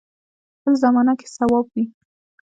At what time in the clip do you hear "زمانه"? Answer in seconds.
0.83-1.13